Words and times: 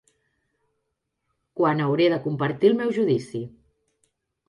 Quan 1.61 1.85
hauré 1.87 2.09
de 2.17 2.19
compartir 2.27 2.73
el 2.75 2.83
meu 2.83 2.99
judici. 3.01 3.47